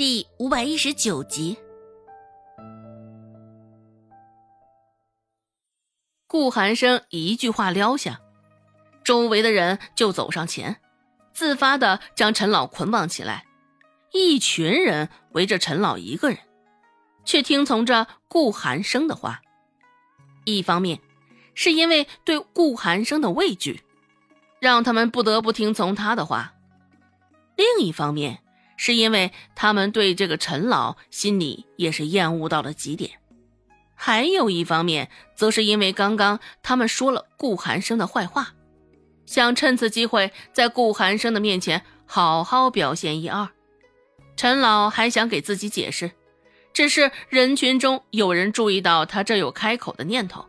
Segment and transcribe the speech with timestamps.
[0.00, 1.58] 第五百一十九集。
[6.26, 8.18] 顾寒生一句话撩下，
[9.04, 10.80] 周围的人就走上前，
[11.34, 13.44] 自发的将陈老捆绑起来。
[14.10, 16.38] 一群人围着陈老一个人，
[17.26, 19.42] 却听从着顾寒生的话。
[20.46, 20.98] 一方面，
[21.54, 23.82] 是因为对顾寒生的畏惧，
[24.60, 26.54] 让他们不得不听从他的话；
[27.54, 28.42] 另一方面，
[28.82, 33.10] 是因为他们对这个陈老心里也是厌恶到了极点；
[33.94, 38.54] 还有一方面，则是因为刚刚他们说了顾寒生的坏话，
[39.26, 43.46] 想趁此机会在顾寒生的面前好好表现一二。
[44.34, 46.12] 陈老还想给自己解释，
[46.72, 50.46] 只是人群中有人注意到他这有开口的念头，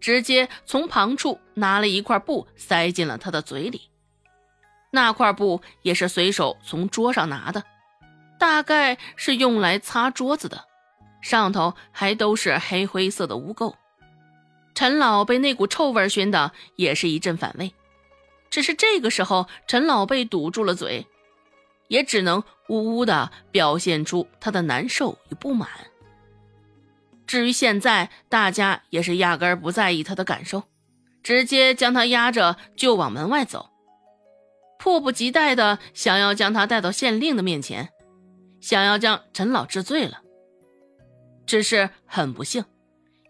[0.00, 3.82] 直接从旁处拿了一块布塞进了他的嘴里。
[4.92, 7.64] 那块布也是随手从桌上拿的，
[8.38, 10.64] 大概是用来擦桌子的，
[11.20, 13.74] 上头还都是黑灰色的污垢。
[14.74, 17.74] 陈老被那股臭味熏的也是一阵反胃，
[18.50, 21.06] 只是这个时候陈老被堵住了嘴。
[21.88, 25.68] 也只能呜呜的表现出他的难受与不满。
[27.26, 30.62] 至于现在，大家也是压根儿不在意他的感受，
[31.22, 33.68] 直接将他压着就往门外走，
[34.82, 37.90] 迫不及待的想要将他带到县令的面前，
[38.60, 40.22] 想要将陈老治罪了。
[41.46, 42.64] 只是很不幸，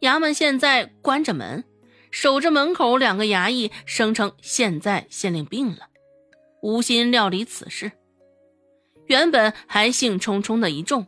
[0.00, 1.62] 衙门现在关着门，
[2.10, 5.88] 守着门口两个衙役声称现在县令病了，
[6.62, 7.92] 无心料理此事。
[9.04, 11.06] 原本还兴冲冲的一众，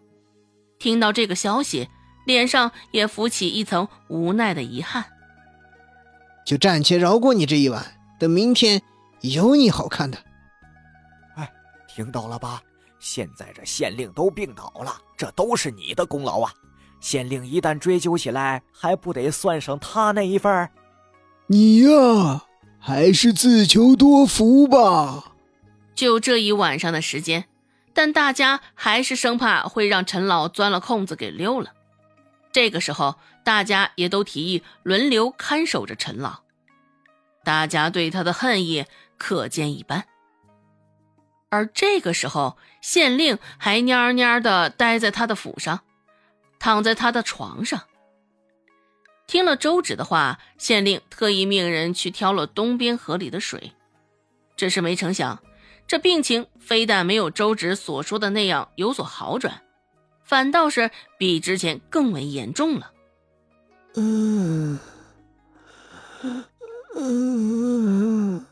[0.79, 1.89] 听到这个消息，
[2.27, 5.07] 脸上也浮起一层无奈的遗憾。
[6.45, 7.83] 就暂且饶过你这一晚，
[8.21, 8.83] 等明天
[9.23, 10.19] 有你好看的。
[11.95, 12.61] 哎，听到了吧？
[12.99, 16.53] 现在这县令都病倒了，这都是你的功劳啊！
[17.01, 20.69] 县令一旦追究起来，还不得算上他那一份？
[21.47, 22.47] 你呀，
[22.81, 25.35] 还是自求多福吧。
[25.95, 27.45] 就这一晚上的时间。
[27.97, 31.71] 但大家还是生怕会让陈老钻了空子给溜了。
[32.51, 36.41] 这个时候，大家也都提议轮流看守着陈老。
[37.45, 38.85] 大家对他的恨意
[39.17, 40.09] 可见一斑。
[41.55, 45.81] 而这个时候，县令还蔫蔫的待在他的府上，
[46.59, 47.81] 躺在他的床上。
[49.29, 53.73] 听了周芷的话，县令特意命人去挑了东边河里的水，
[54.57, 55.41] 只是没成想。
[55.87, 59.63] 这病情非但没有周芷所说的那样有所好转，
[60.25, 62.91] 反倒是比之前更为严重了。
[63.95, 64.79] 嗯
[66.97, 68.45] 嗯，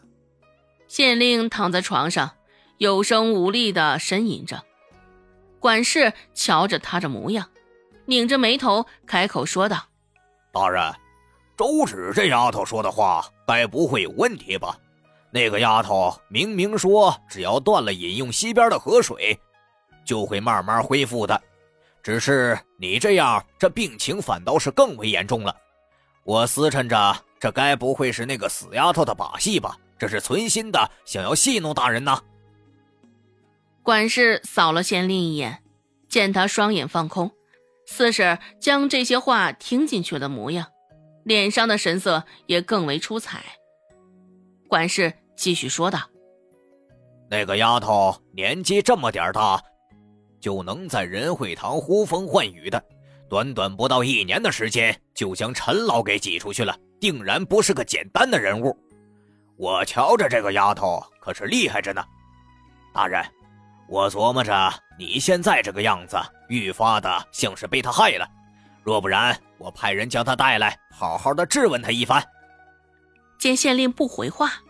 [0.86, 2.36] 县令躺在床上，
[2.82, 4.60] 有声无力的呻吟着。
[5.60, 7.48] 管事瞧着他这模样，
[8.06, 9.84] 拧着眉头开口说道
[10.52, 10.92] ：“大人，
[11.56, 14.76] 周芷这丫头说的话，该不会有问题吧？”
[15.30, 19.38] 那个丫头明明说，只要断了饮用西边的河水，
[20.04, 21.40] 就会慢慢恢复的。
[22.02, 25.54] 只是你这样，这病情反倒是更为严重了。
[26.24, 29.76] 我思忖着，这该不会是那个死丫头的把戏吧？
[29.96, 32.20] 这是存心的，想要戏弄大人呢。
[33.82, 35.62] 管事扫了县令一眼，
[36.08, 37.30] 见他双眼放空，
[37.86, 40.66] 似是将这些话听进去的模样，
[41.24, 43.42] 脸上的神色也更为出彩。
[44.68, 45.12] 管事。
[45.34, 45.98] 继续说道
[47.28, 49.60] ：“那个丫头年纪这么点大，
[50.40, 52.80] 就能在仁惠堂呼风唤雨的，
[53.28, 58.76] 短短不到一年的时间，就将陈老给挤出去了，定然不是个简单的人物。
[59.56, 62.04] 我瞧着这个丫头可是厉害着呢。
[62.92, 63.24] 大人，
[63.92, 66.16] 我琢磨着你现在这个样子，
[66.48, 68.26] 愈发的像是被他害了。
[68.82, 72.26] 若不然，我派人将他带来，好好的质问他一番。”
[73.36, 74.62] 见县令不回话。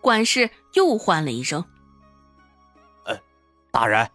[0.00, 1.62] 管事又唤了一声
[3.04, 3.14] ：“呃，
[3.70, 4.10] 大人。”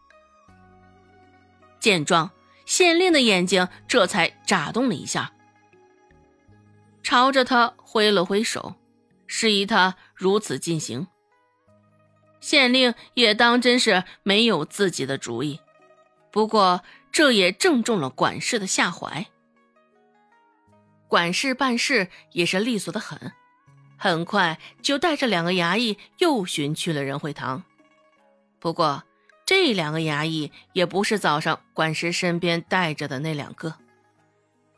[1.79, 2.31] 见状，
[2.65, 5.31] 县令的眼睛这才眨动了一下，
[7.03, 8.73] 朝着他挥了挥手，
[9.27, 11.05] 示意他如此进行。
[12.39, 15.59] 县令也当真是没有自己的主意，
[16.31, 19.27] 不过这也正中了管事的下怀。
[21.07, 23.33] 管事办事也是利索的很。
[24.01, 27.63] 很快就带着两个衙役又寻去了仁惠堂。
[28.57, 29.03] 不过，
[29.45, 33.75] 这两个衙役也不是早上管事身边带着的那两个。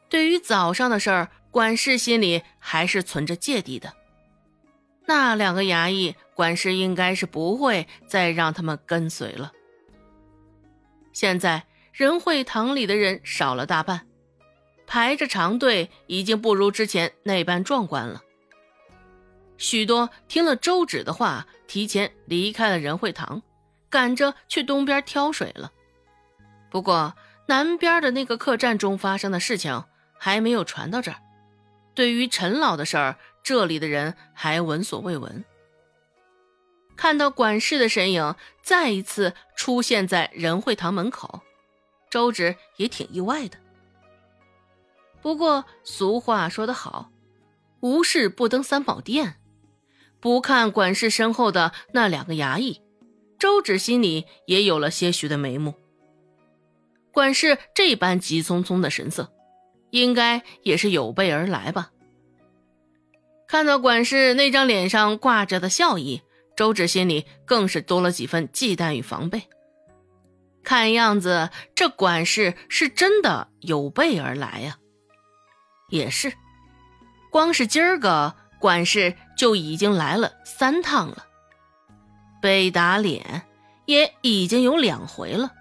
[0.10, 3.94] 对于早上的事儿，管事心里还是存着芥蒂的。
[5.06, 9.52] 那两个衙役，管事应该是不会再让他们跟随了。
[11.14, 14.08] 现在仁惠堂里的人少了大半，
[14.88, 18.22] 排着长队已经不如之前那般壮观了。
[19.58, 23.42] 许多听了周芷的话，提前离开了仁惠堂，
[23.90, 25.72] 赶着去东边挑水了。
[26.70, 27.14] 不过
[27.48, 29.84] 南边的那个客栈中发生的事情
[30.18, 31.18] 还没有传到这儿，
[31.94, 35.44] 对于陈老的事儿，这里的人还闻所未闻。
[36.96, 41.42] 看到管事的身影再一次出现在仁惠堂门口，
[42.10, 43.58] 周芷也挺意外的。
[45.22, 47.10] 不过俗话说得好，
[47.80, 49.38] 无事不登三宝殿。
[50.20, 52.82] 不看管事身后的那两个衙役，
[53.40, 55.74] 周芷心里也有了些许的眉目。
[57.12, 59.34] 管事这般急匆匆的神色，
[59.90, 61.92] 应该也是有备而来吧？
[63.52, 66.22] 看到管事那张脸上挂着的笑意。
[66.56, 69.50] 周芷心里更是多了几分忌惮与防备。
[70.64, 74.78] 看样子，这管事是真的有备而来呀。
[75.90, 76.32] 也是，
[77.30, 81.26] 光是今儿个管事就已经来了三趟了，
[82.42, 83.42] 被打脸
[83.86, 85.52] 也已经有两回了。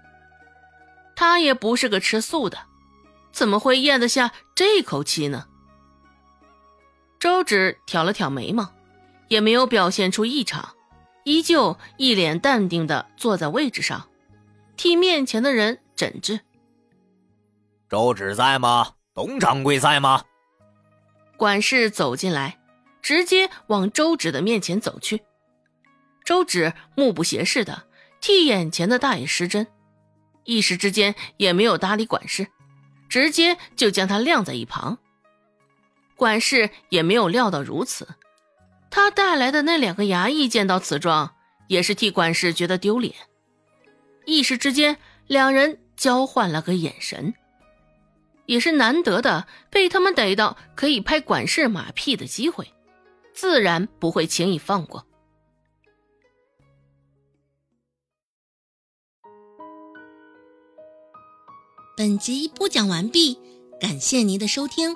[1.13, 2.57] 他也不是个吃素的，
[3.33, 5.47] 怎么会咽得下这口气呢？
[7.21, 8.73] 周芷挑了挑眉毛，
[9.27, 10.73] 也没有表现出异常。
[11.23, 14.09] 依旧一脸淡定的坐在位置上，
[14.75, 16.39] 替面前的人诊治。
[17.87, 18.93] 周芷在吗？
[19.13, 20.23] 董掌柜在吗？
[21.37, 22.57] 管事走进来，
[23.03, 25.21] 直接往周芷的面前走去。
[26.25, 27.83] 周芷目不斜视的
[28.19, 29.67] 替眼前的大爷施针，
[30.45, 32.47] 一时之间也没有搭理管事，
[33.07, 34.97] 直接就将他晾在一旁。
[36.21, 38.07] 管事也没有料到如此。
[38.91, 41.33] 他带来的那两个衙役见到此状，
[41.67, 43.15] 也是替管事觉得丢脸。
[44.27, 47.33] 一时之间，两人交换了个眼神，
[48.45, 52.71] 也是难得的被他们逮到可以拍管事马屁的机会，
[53.33, 55.07] 自然不会轻易放过。
[61.97, 63.39] 本集播讲完毕，
[63.79, 64.95] 感谢您的收听。